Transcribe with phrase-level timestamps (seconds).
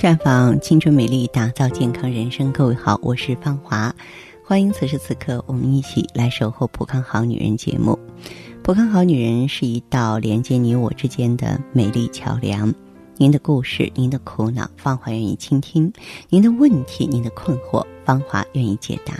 [0.00, 2.50] 绽放青春美丽，打造健康人生。
[2.52, 3.94] 各位好，我是芳华，
[4.42, 7.98] 欢迎此时此刻我们一起来守候《普康好女人》节目。
[8.62, 12.72] 《普康好女人》是一道连接你我之间的美丽桥梁。
[13.18, 15.92] 您的故事，您的苦恼，芳华愿意倾听；
[16.30, 19.12] 您的问题，您的困惑，芳华愿意解答。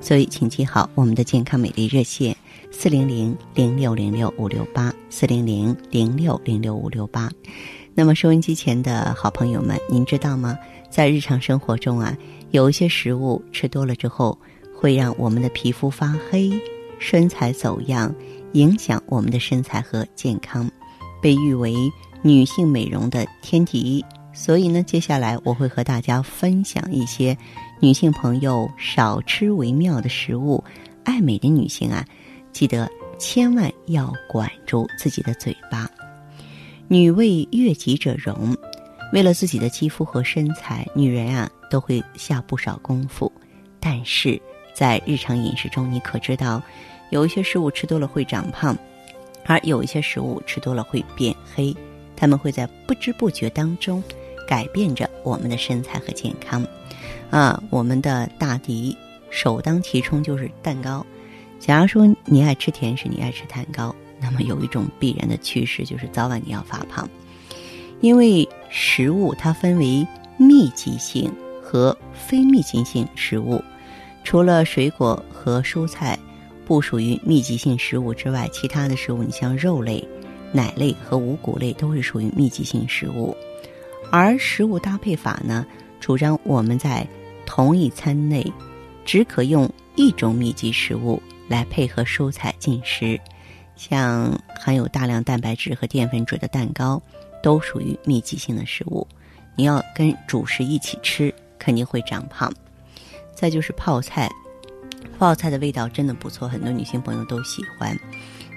[0.00, 2.36] 所以，请记好我们的健康美丽热线：
[2.70, 7.28] 四零零零六零六五六八，四零零零六零六五六八。
[7.94, 10.56] 那么，收音机前的好朋友们，您知道吗？
[10.88, 12.16] 在日常生活中啊，
[12.50, 14.38] 有一些食物吃多了之后，
[14.74, 16.50] 会让我们的皮肤发黑、
[16.98, 18.14] 身材走样，
[18.52, 20.70] 影响我们的身材和健康，
[21.20, 21.74] 被誉为
[22.22, 24.02] 女性美容的天敌。
[24.32, 27.36] 所以呢，接下来我会和大家分享一些
[27.80, 30.62] 女性朋友少吃为妙的食物。
[31.04, 32.04] 爱美的女性啊，
[32.52, 32.88] 记得
[33.18, 35.90] 千万要管住自己的嘴巴。
[36.92, 38.56] 女为悦己者容，
[39.12, 43.30] 为了自己的肌肤和身材，女人啊都会下不少功夫。
[43.78, 44.42] 但是
[44.74, 46.60] 在日常饮食中，你可知道，
[47.10, 48.76] 有一些食物吃多了会长胖，
[49.46, 51.72] 而有一些食物吃多了会变黑。
[52.16, 54.02] 它们会在不知不觉当中
[54.48, 56.66] 改变着我们的身材和健康。
[57.30, 58.98] 啊，我们的大敌
[59.30, 61.06] 首当其冲就是蛋糕。
[61.60, 63.94] 假如说你爱吃甜食，你爱吃蛋糕。
[64.20, 67.08] 那么有一种必然的趋势，就是早晚你要发胖，
[68.00, 71.32] 因为食物它分为密集性
[71.62, 73.62] 和非密集性食物。
[74.22, 76.18] 除了水果和蔬菜
[76.66, 80.06] 不属于密集性食物之外，其他的食物，你像肉类、
[80.52, 83.34] 奶类和五谷类都是属于密集性食物。
[84.12, 85.66] 而食物搭配法呢，
[86.00, 87.06] 主张我们在
[87.46, 88.44] 同一餐内
[89.04, 93.18] 只可用一种密集食物来配合蔬菜进食。
[93.80, 97.00] 像含有大量蛋白质和淀粉质的蛋糕，
[97.42, 99.08] 都属于密集性的食物。
[99.56, 102.52] 你要跟主食一起吃，肯定会长胖。
[103.34, 104.30] 再就是泡菜，
[105.18, 107.98] 泡菜的味道真的不错，很多女性朋友都喜欢。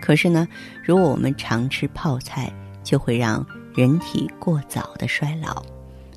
[0.02, 0.46] 可是呢，
[0.84, 5.64] 如果我们常吃泡菜，就会让人体过早的衰老。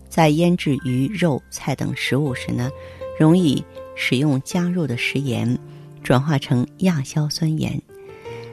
[0.09, 2.69] 在腌制鱼肉、菜等食物时呢，
[3.17, 3.65] 容易
[3.95, 5.57] 使用加入的食盐
[6.03, 7.81] 转化成亚硝酸盐。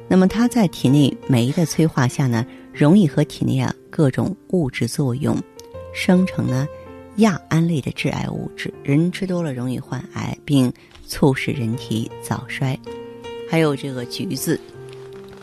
[0.08, 5.36] 那么它在体内酶的催化下呢，容易和体内啊各种物质作用，
[5.94, 6.68] 生成呢
[7.18, 8.72] 亚胺类的致癌物质。
[8.84, 10.72] 人吃多了容易患癌，并
[11.08, 12.78] 促使人体早衰。
[13.50, 14.59] 还有这个橘子，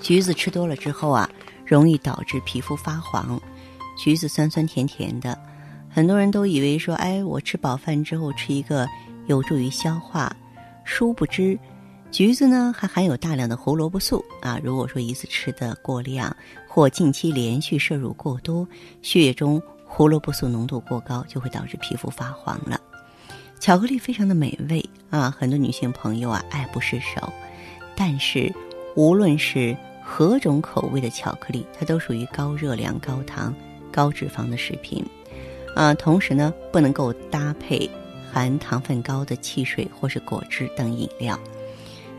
[0.01, 1.29] 橘子吃多了之后啊，
[1.65, 3.41] 容易导致皮肤发黄。
[3.97, 5.39] 橘子酸酸甜甜的，
[5.89, 8.87] 很多人都以为说，哎，我吃饱饭之后吃一个
[9.27, 10.35] 有助于消化，
[10.85, 11.59] 殊不知。
[12.11, 14.61] 橘子呢，还含有大量的胡萝卜素啊。
[14.63, 18.67] 如果说一次吃的过量，或近期连续摄入过多，
[19.01, 22.81] 血液中胡萝卜素浓度过高，就会导致皮肤发黄了。
[23.61, 27.33] 巧克力非常的美味啊，很多女性朋友啊爱不释手。
[27.95, 28.53] 但是，
[28.97, 33.55] 无论是何种口味的巧克力，它都属于高热量、高糖、
[33.93, 35.05] 高脂肪的食品
[35.77, 35.95] 啊。
[35.95, 37.89] 同时呢，不能够搭配
[38.33, 41.39] 含糖分高的汽水或是果汁等饮料。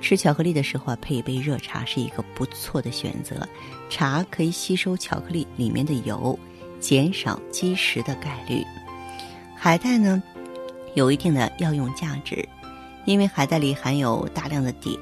[0.02, 3.48] 吃巧克力的时候啊，配一杯热茶是一个不错的选择。
[3.88, 6.38] 茶可以吸收巧克力里面的油，
[6.80, 8.66] 减少积食的概率。
[9.56, 10.22] 海带呢，
[10.96, 12.44] 有一定的药用价值，
[13.06, 14.98] 因为海带里含有大量的碘，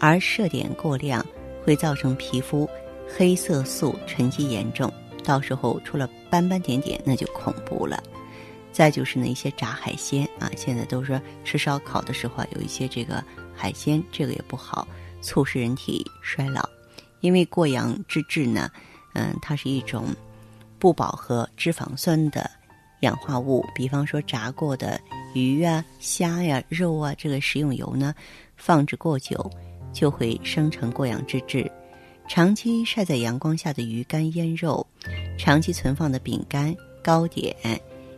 [0.00, 1.24] 而摄碘过量
[1.64, 2.68] 会造成皮肤
[3.16, 8.02] 黑色素沉积严重，到时候出了斑斑点点，那就恐怖了。
[8.72, 13.22] 再就是呢，一些炸海鲜啊，现在都说吃烧烤的时候啊，有一些这个。
[13.56, 14.86] 海鲜这个也不好，
[15.22, 16.68] 促使人体衰老，
[17.20, 18.70] 因为过氧脂质呢，
[19.14, 20.06] 嗯，它是一种
[20.78, 22.48] 不饱和脂肪酸的
[23.00, 23.64] 氧化物。
[23.74, 25.00] 比方说炸过的
[25.34, 28.14] 鱼啊、虾呀、肉啊，这个食用油呢，
[28.56, 29.50] 放置过久
[29.92, 31.70] 就会生成过氧脂质。
[32.28, 34.86] 长期晒在阳光下的鱼干、腌肉，
[35.38, 37.54] 长期存放的饼干、糕点、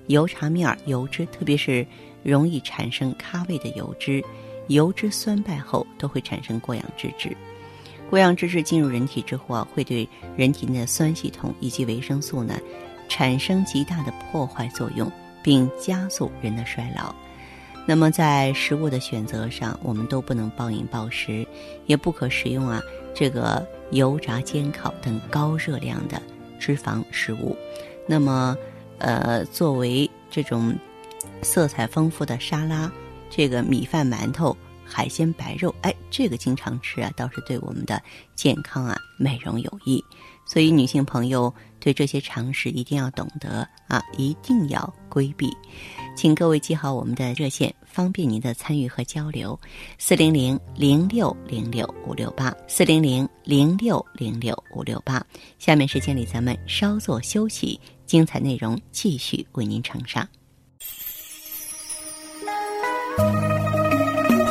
[0.06, 1.86] 油茶面、油脂，特别是
[2.22, 4.24] 容易产生咖味的油脂。
[4.68, 7.36] 油脂酸败后都会产生过氧脂质，
[8.08, 12.54] 过氧脂质进入人体之后啊，会对人体内的酸系统以及维生素呢
[13.08, 15.10] 产生极大的破坏作用，
[15.42, 17.14] 并加速人的衰老。
[17.86, 21.46] 那么在食物的选择上，我们都不能暴饮暴食，
[21.86, 22.82] 也不可食用啊
[23.14, 26.20] 这个油炸煎烤等高热量的
[26.58, 27.56] 脂肪食物。
[28.06, 28.54] 那么，
[28.98, 30.74] 呃，作为这种
[31.40, 32.92] 色彩丰富的沙拉。
[33.30, 38.02] 这个米饭、馒头海鲜、白肉，哎，这个经常吃啊，倒是对我们的
[38.34, 40.02] 健康啊、美容有益。
[40.46, 45.54] 所以女性朋友对这些常识一定要懂得啊，一定要规避。
[46.16, 49.60] 请各位记好我们的热线，方便您的参与和交流：
[49.98, 55.22] 四零零零六零六五六八，四零零零六零六五六八。
[55.58, 60.26] 下面时间里，咱们稍作休息，精彩内容继续为您呈上。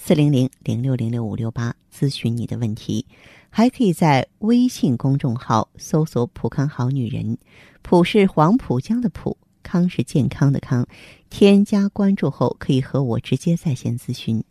[0.00, 3.04] 四零零零六零六五六八咨询你的问题，
[3.50, 7.36] 还可以在微信公众号搜索“浦康好女人”，
[7.82, 10.86] 浦是黄浦江的浦，康是健康的康。
[11.28, 14.42] 添加关注后，可以和我直接在线咨询。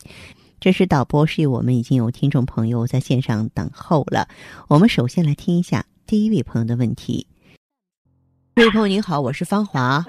[0.60, 4.28] 这是导播示意我们已经有听众朋友在线上等候了。
[4.68, 7.26] 我们首先来听一下第一位朋友的问题。
[8.58, 10.06] 这位朋友您好，我是芳华。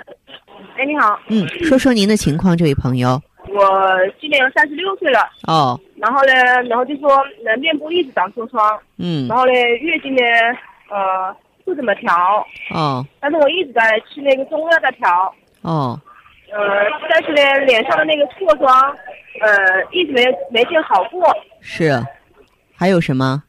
[0.77, 1.19] 哎，你好。
[1.31, 3.23] 嗯，说说您的情况，这位朋友。
[3.53, 5.21] 我今年三十六岁了。
[5.47, 6.33] 哦，然后呢，
[6.69, 7.11] 然后就说
[7.43, 10.23] 那面部一直长痤疮，嗯，然后呢月经呢
[10.91, 11.35] 呃
[11.65, 12.15] 不怎么调，
[12.75, 16.01] 哦，但是我一直在吃那个中药在调，哦，
[16.53, 16.59] 呃，
[17.11, 18.97] 但是呢脸上的那个痤疮
[19.41, 21.23] 呃一直没没见好过，
[21.61, 21.93] 是，
[22.77, 23.43] 还有什么？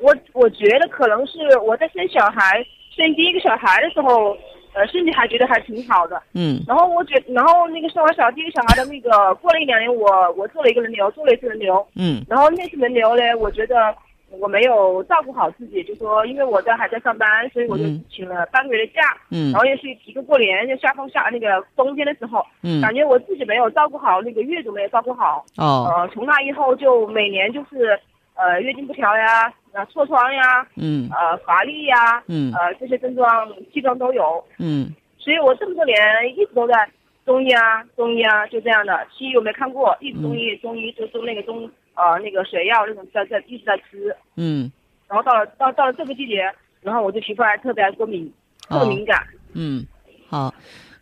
[0.00, 2.64] 我我觉得可能是我在生小孩
[2.94, 4.36] 生第一个小孩的时候。
[4.74, 13.94] 呃，身体还觉得还挺好的，嗯，然后我觉，然后那个生完小第一个小孩的那个，过了一两年，我我做了一个人流，做了一次人流，嗯，然后那次人流呢，我觉得
[14.40, 27.96] 我没有照顾好自己，就说因为我在还在上班，所以我就请了半个月的假，嗯，然后也是一个过年，就下放下那个冬天的时候，嗯，感觉我自己没有照顾好那个月子没有照顾好，哦，呃，从那以后就每年就是
[28.34, 29.52] 呃月经不调呀。
[29.74, 33.26] 啊，痤疮呀，嗯，呃，乏力呀，嗯，呃，这些症状
[33.72, 34.94] 基本上都有，嗯。
[35.18, 35.96] 所以我这么多年
[36.30, 36.88] 一直都在
[37.26, 39.04] 中医啊，中医啊，就这样的。
[39.12, 44.14] 西医我没看过，一直中医，中医就中那个中呃那个水药那种在在一直在吃。
[44.36, 44.70] 嗯。
[45.08, 46.48] 然后到了到到了这个季节，
[46.80, 48.32] 然后我就皮肤还特别过敏，
[48.68, 49.26] 特敏感。
[49.54, 49.84] 嗯，
[50.28, 50.54] 好，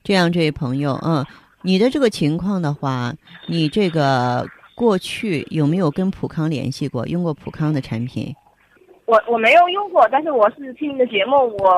[0.03, 1.23] 这样这位朋友，嗯，
[1.61, 3.13] 你的这个情况的话，
[3.49, 4.47] 你这个
[4.83, 8.35] 过去有没有跟普康联系过，用过普康的产品？
[9.07, 11.71] 我我没有用过，但是我是听你的节目，我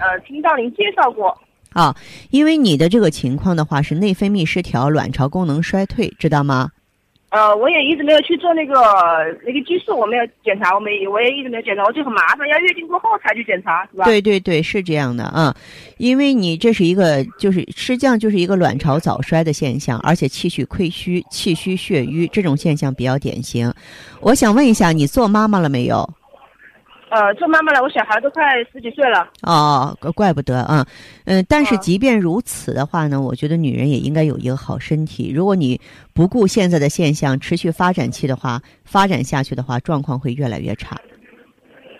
[0.00, 1.36] 呃听到您介绍过。
[1.74, 1.94] 啊，
[2.30, 6.70] 因为你的这个情况的话是内分泌失调、卵巢功能衰退，知道吗？
[7.36, 8.74] 呃，我也一直没有去做那个
[9.44, 14.06] 那个激素，我没有检查，我没我也一直没有检查，我就很麻烦，要月经过后才去检查，是吧？
[14.06, 15.54] 对对对，是这样的啊，
[15.98, 23.70] 因为你这是一个就是实际上就是一个卵巢早衰的现象，而且气血亏虚、气虚血瘀这种现象比较典型。
[24.22, 26.08] 我想问一下，你做妈妈了没有？
[27.08, 29.28] 呃，做妈妈了，我小孩都快十几岁了。
[29.42, 30.84] 哦，怪不得啊，
[31.24, 35.30] 嗯，但是即便如此的话呢，我觉得女人也应该有一个好身体。
[35.32, 35.80] 如果你
[36.12, 41.00] 不顾现在的现象，持续发展期的话，发展下去的话，状况会越来越差。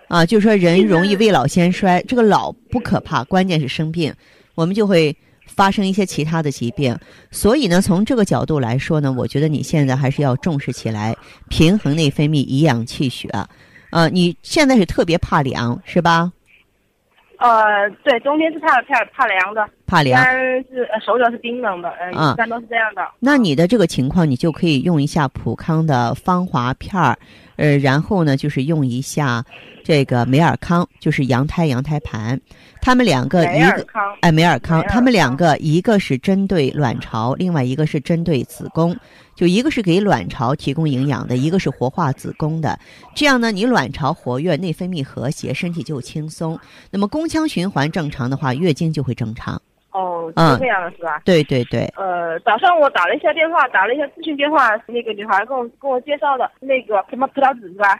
[0.08, 4.12] 啊，就是说人容易未老先衰，这个老不可怕，关键是生病，
[4.56, 6.98] 我们就会发生一些其他的疾病。
[7.30, 11.14] 所以呢，从这个角度来说呢，我觉得你现在还是要重视起来，
[11.48, 13.30] 平衡内分泌，颐养气血。
[13.90, 16.32] 呃，你现在是特别怕凉是吧？
[17.38, 20.64] 呃，对，冬天是怕怕怕凉的，怕凉，但是
[21.04, 23.06] 手脚是冰冷的，嗯，一般都是这样的。
[23.20, 27.14] 那你的这个情况，你就可以用一下普康的芳华片儿，
[27.56, 29.44] 呃，然后呢，就是用一下
[29.84, 32.40] 这个美尔康，就是羊胎羊胎盘，
[32.80, 33.86] 他们两个一个
[34.22, 38.96] 哎美尔康，他们两个一个是针对卵巢，另外一个是针对子宫。
[39.36, 42.76] 就一个是给卵巢提供营养的，一个是活化子宫的。
[43.14, 46.58] 这样呢，你卵巢活跃，内分泌和谐，身体就轻松。
[46.90, 49.60] 那么宫腔循环正常的话，月经就会正常。
[49.92, 51.20] 哦，是这样的是吧？
[51.24, 51.84] 对对对。
[51.96, 57.98] 呃，早上我打了一下电话，打了一下咨询电话，那个女孩跟我跟我介绍的那个什么葡萄籽是吧？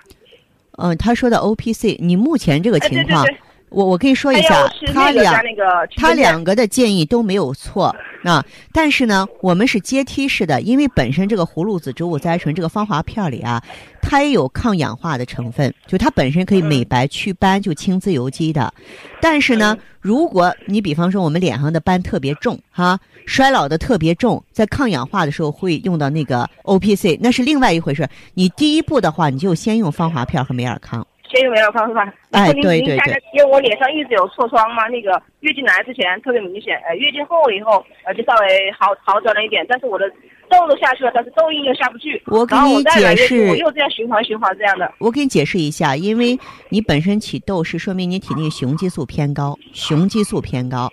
[0.78, 7.94] 嗯，她说的 O P C，你目前这个哎，情况，对对对，我我可以说一下他两那个加那个他两个的建议都没有错
[8.24, 13.62] 啊，但是呢，我们是阶梯式的，因为本身这个葫芦籽植物甾醇这个芳华片里啊，
[14.00, 18.72] 它也有抗氧化的成分，就它本身可以美白祛斑，就清自由基的。
[19.20, 28.08] 但是呢，如果你比方说我们脸上的斑特别重哈、衰老的特别重，在抗氧化的时候会用到那个 O P C，那是另外一回事。
[28.34, 31.06] 你第一步的话，你就先用芳华片和美尔康。
[31.30, 32.12] 先用美尔康是吧？
[32.32, 40.08] 哎对对对因为我脸上一直有痤疮嘛，那个月经来之前特别明显，呃，月经后了以后，呃，就稍微好好转了一点，但是我的
[40.48, 42.22] 痘都下去了，但是痘印又下不去。
[42.26, 44.92] 我给你解释我又这样循环循环这样的。
[44.98, 50.90] 我给你解释一下，因为你本身起痘是说明你体内雄激素偏高，雄激素偏高。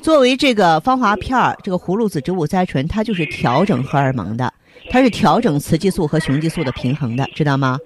[0.00, 4.50] 作为这个芳华片儿，这个葫芦籽植物甾醇，它就是调整荷尔蒙的，
[4.88, 7.78] 它是调整雌激素和雄激素的平衡的，知道吗？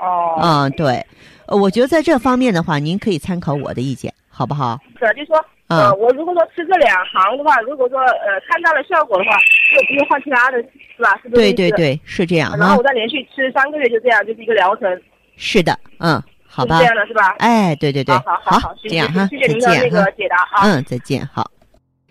[0.00, 1.04] 哦，嗯，对，
[1.46, 4.78] 呃我觉得在这方面的话，您可以参考我的意见，好不好？
[4.98, 9.36] 是，就说啊呃，我如果说吃这两行的话，如果说呃看到了效果的话，
[9.76, 10.58] 就不用换其他的，
[10.96, 11.20] 是吧？
[11.32, 11.52] 对。
[11.52, 15.02] 对对，是这样哈然后我，再连续吃三个月，就这样，就是一个疗程，
[15.36, 17.36] 是的，嗯，好吧是这，样的，是吧？
[17.38, 20.04] 哎，对对对，好好好，谢谢这样哈，谢谢您的那个。
[20.12, 20.62] 解答啊。
[20.64, 21.50] 嗯，再见，好。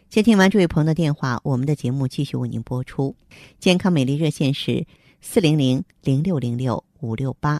[0.10, 3.16] 接听完这位朋友的电话，我们的节目继续为您播出。
[3.60, 4.86] 健康美丽热线是
[5.22, 7.60] 四零零零六零六五六八，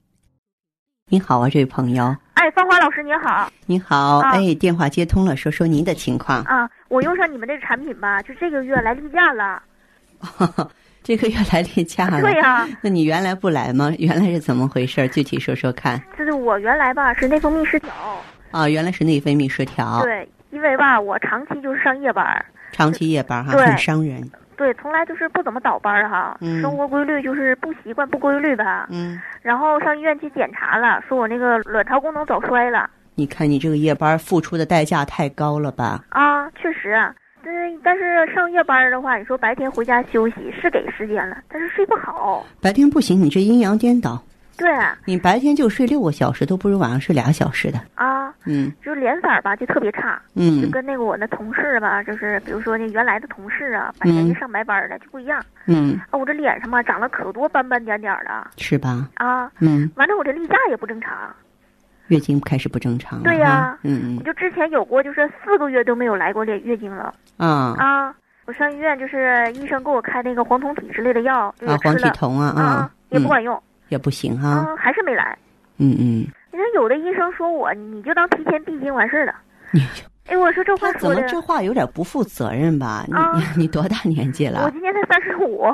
[1.11, 6.41] 您好啊，这位朋友，哎，芳华老师您好您好，啊哎，电话接通了，说说您的情况。
[6.43, 6.69] 啊！
[6.87, 9.61] 我用上你们这个产品吧，就这个月来例假了。
[11.03, 13.91] 这个月来例假了，对呀、那你原来不来吗？
[13.99, 15.05] 原来是怎么回事？
[15.09, 16.01] 具体说说看。
[16.17, 17.91] 就是我原来吧是内分泌失调，
[18.51, 24.31] 啊，原来是内分泌失调，对，因为吧我长期就是上夜班，长期夜班哈，对很伤人。
[24.61, 28.87] 对，从来就是不怎么倒班儿哈，嗯生活规律就是不习惯不规律吧。
[28.91, 36.03] 嗯，然后上医院去检查了，说我那个卵巢功能早衰了你看你这个夜班付出的代价太高了吧？
[36.09, 36.95] 啊，确实。
[37.43, 42.45] 但是但是上夜班儿的话，你说白天回家休息是给时间了，但是睡不好。
[42.61, 44.21] 白天不行，你这阴阳颠倒，
[44.61, 44.71] 对
[45.05, 47.79] 你白天就睡六个小时，都不如晚上睡俩小时的。
[47.95, 50.21] 啊，嗯就是脸色儿吧就特别差。
[50.35, 55.43] 嗯就嗯跟那个我那同事吧，就是比如说那原来的同事啊，白天嗯去上白班的就不一样。
[55.65, 59.09] 嗯，啊，我这脸上吧长了可多斑斑点点的是吧？
[59.15, 61.11] 啊，嗯，完了我这例假也不正常。
[62.07, 63.23] 月经开始不正常了。
[63.23, 68.15] 对呀嗯嗯我就之前有过，就是四个月都没有来过月月经了嗯啊啊。
[68.45, 74.49] 我上医院就是医生给我开那个黄酮体之类的药，就啊，黄是吃了体酮啊啊，也不嗯管用也不行哈。
[74.49, 75.37] 啊，还是没来。
[75.77, 79.35] 嗯嗯，你看有的医生说我，你就当提前闭经完事儿了。
[79.71, 79.81] 你
[80.27, 83.03] 哎，我说这话他怎说的，么这话有点不负责任吧？
[83.07, 84.71] 你啊你你多大年纪了我了？
[84.71, 85.65] 今年才三十五。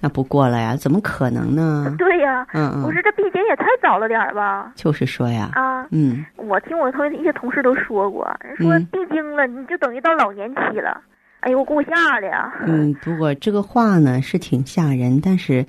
[0.00, 0.76] 那不过了呀？
[0.76, 1.92] 怎么可能呢？
[1.98, 4.72] 对呀，嗯嗯，我说这闭经也太早了点儿吧？
[4.76, 11.00] 就是说呀，啊，嗯，我听我同一些同事都说过，人说嗯闭经了，你就等于到老年期了。
[11.40, 12.52] 哎呦，给我吓的呀！
[12.66, 15.66] 嗯，不过这个话呢是挺吓人，但是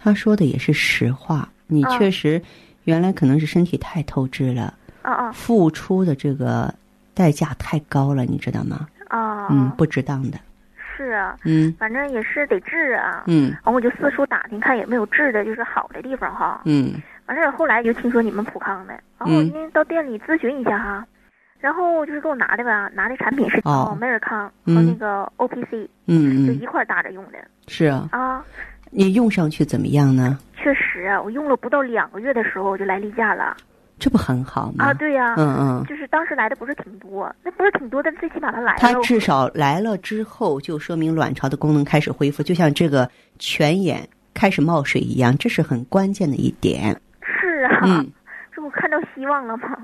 [0.00, 1.48] 他说的也是实话。
[1.66, 2.40] 你啊确实
[2.84, 6.72] 原来可能是身体太透支了，啊啊付出的这个
[7.12, 8.86] 代价太高了，你知道吗？
[9.08, 9.48] 啊！
[9.50, 10.38] 嗯，不值当的。
[10.96, 13.24] 是啊，嗯反正也是得治啊。
[13.26, 16.62] 嗯然后我就四处打听，看有没有治的，就是好的地方哈。
[16.64, 16.94] 嗯
[17.26, 21.06] 完事儿后来就听说你们普康的，然后我今天到店里咨询一下哈。
[21.60, 28.44] 然后就是给我拿的吧，拿的产品是哦美尔康和嗯那个 O P C，、嗯嗯，就一块儿搭着用的是啊，啊。
[28.90, 30.38] 你用上去怎么样呢？
[30.56, 33.56] 确实啊，我用了不到两个月的时候我就来例假了
[33.98, 34.86] 这不很好吗？
[34.86, 34.94] 啊。
[34.94, 38.78] 对呀、嗯嗯，就是当时来的不是挺多，那不是挺多，但最起码它来了。
[38.78, 46.94] 它至少来了之后，就说明卵巢的功能开始恢复，就像这个泉眼开始冒水一样，这是很关键的一点。
[47.22, 48.08] 是啊，嗯
[48.54, 49.76] 这不看到希望了吗？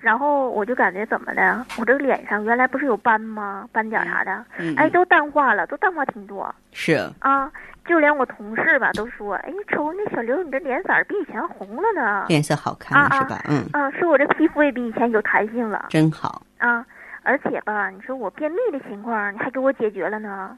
[0.00, 3.68] 然后我就感觉怎么的，我这个脸上原来不是有斑吗？
[3.70, 7.50] 斑点啥的，嗯，哎，都淡化了，都淡化挺多是，啊。
[7.84, 12.24] 就连我同事吧都说，哎，瞅那小刘，你这脸色比以前红了呢。
[12.28, 13.42] 脸色好看了啊是吧？
[13.48, 16.42] 嗯，啊，说我这皮肤也比以前有弹性了真好。
[16.58, 16.84] 啊。
[17.24, 20.56] 而且吧，你说我便秘的情况，你还给我解决了呢。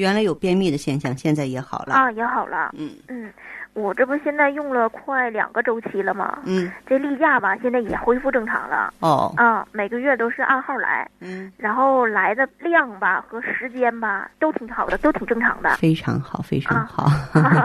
[0.00, 1.94] 原来有便秘的现象，现在也好了。
[1.94, 2.74] 啊，也好了。
[2.78, 3.30] 嗯嗯，
[3.74, 6.38] 我这不现在用了快两个周期了吗？
[6.46, 8.92] 嗯，这例假吧，现在也恢复正常了。
[9.00, 15.76] 哦，啊，每个月都是按号来，嗯，然后来的量吧和时间吧都挺好的，都挺正常的。
[15.76, 17.08] 非常好，非常好。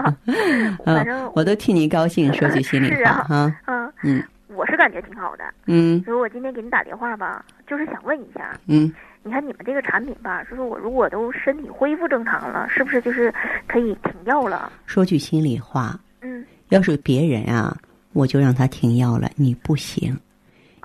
[0.84, 3.56] 反正我都替你高兴，说句心里话是啊哈。
[3.66, 4.22] 嗯嗯
[4.54, 8.90] 我是感觉挺好的，嗯所以我今天给你打电话吧，就是想问一下，嗯，
[9.26, 13.34] 你看你们这个产品吧，就是我如果都身体恢复正常了，是不是就是
[13.66, 14.70] 可以停药了？
[14.86, 17.76] 说句心里话，嗯，要是别人啊，
[18.12, 20.16] 我就让他停药了，你不行，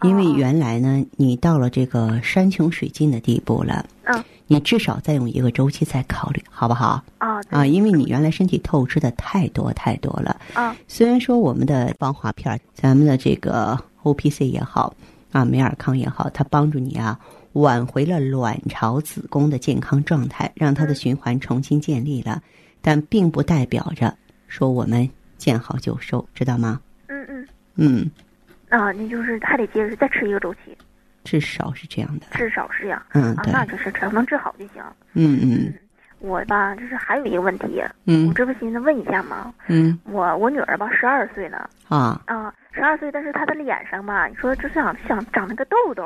[0.02, 7.04] 因为哦原来呢，你到了这个山穷水尽的地步了，嗯，你至少再用一个周期再考虑，好不好？
[7.20, 10.42] 啊对啊，因为你原来身体透支的太多太多了。
[10.56, 14.96] 啊虽然说我们的防滑片儿，咱们的这个 O P C 也好，
[15.32, 17.20] 啊美尔康也好，它帮助你啊
[17.54, 22.42] 挽回了卵巢子宫的健康状态，让它的嗯循环重新建立了，
[22.82, 24.16] 但并不代表着
[24.48, 26.80] 说我们见好就收，知道吗？
[27.08, 28.12] 嗯嗯嗯，
[28.70, 30.78] 啊，那就是还得接着再吃一个周期，
[31.24, 32.26] 至少是这样的。
[32.32, 34.82] 至少是这样，嗯对那就是只要能治好就行。
[35.14, 35.74] 嗯嗯
[36.20, 39.54] 我吧，就是还有一个问题，嗯我嗯这不寻思问一下吗？
[39.68, 46.04] 嗯我我女儿吧，十二岁了啊啊，十二岁，但是她的脸上吧，你说就是想想长那个痘痘，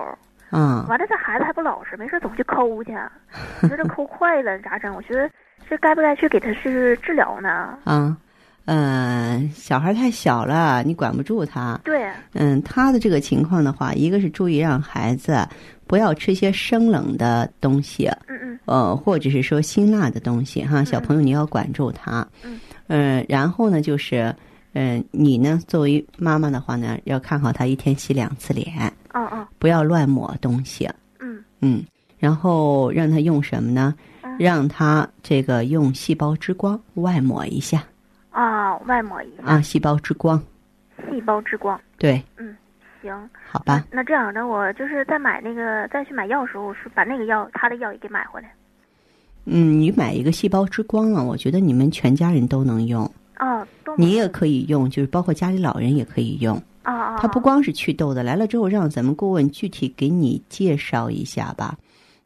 [0.59, 2.93] 啊完了这孩子还不老实，没事总去抠去，
[3.61, 4.93] 你说这抠 坏了咋整？
[4.95, 5.29] 我觉得
[5.69, 7.77] 这该不该去给他是治疗呢？
[7.83, 8.15] 啊，
[8.65, 11.77] 嗯，小孩太小了，你管不住他。
[11.83, 15.45] 对，嗯，他的这个情况的话，一个是注意让孩子
[15.87, 20.83] 不要吃一些生冷的东西，嗯嗯呃，或者是说辛辣的东西哈。
[20.83, 22.25] 小朋友你要管住他。
[22.43, 22.59] 嗯。
[22.87, 24.33] 呃，然后呢，就是，
[24.73, 30.87] 嗯、你呢作为妈妈的话呢，要看好他一天洗两次脸，哦哦不要乱抹东西。
[31.19, 31.83] 嗯嗯，
[32.19, 33.95] 然后让他用什么呢？
[34.21, 37.81] 嗯让他这个用细胞之光外抹一下
[38.31, 40.37] 啊，外抹一下，啊，细胞之光，
[41.09, 42.53] 细胞之光，对，嗯
[43.01, 43.29] 行。
[43.49, 43.85] 好吧。
[43.89, 48.51] 那那这样那，我就是在买那个再去买药的时候，是把那个药他的药也给买回来。
[49.45, 56.61] 嗯，你买一个细胞之光啊，我觉得你们全家人都能用，啊，都你也可以用，就是包括家里老人也可以用。
[57.19, 61.77] 它不光是祛痘的，来了之后让咱们顾问具体给你介绍一下吧。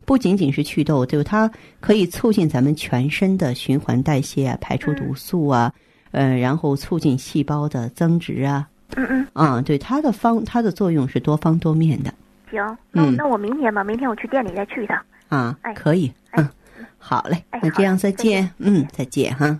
[0.05, 1.29] 不仅仅是祛痘，对吧？
[1.29, 5.71] 它可以促进咱们全身的循环代谢啊，排出毒素啊，
[6.11, 12.11] 呃，然后促进细胞的增殖啊，嗯嗯，啊，对它的方它的作用是多方多面的
[12.49, 12.57] 行，
[12.91, 14.99] 那我嗯那我明天吧，明天我去店里再去一趟。
[15.27, 19.59] 啊哎，可以，哎嗯，好嘞，哎那这样再见，嗯，再见哈。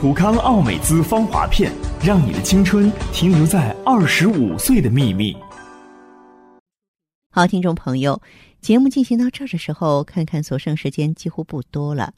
[0.00, 1.70] 普康奥美姿芳华片，
[2.02, 5.36] 让你的青春停留在二十五岁的秘密。
[7.30, 8.22] 好，听众朋友，
[8.62, 12.14] 节目进行到这儿的时候，看看所剩时间几乎不多了。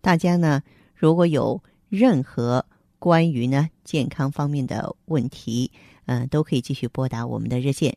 [0.00, 0.62] 大家呢，
[0.96, 2.66] 如果有任何
[2.98, 5.70] 关于呢健康方面的问题，
[6.06, 7.96] 嗯、都可以继续拨打我们的热线